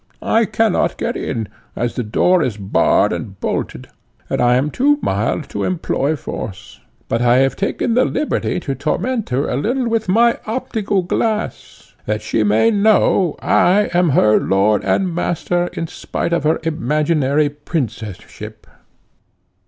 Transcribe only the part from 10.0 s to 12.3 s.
my optical glass, that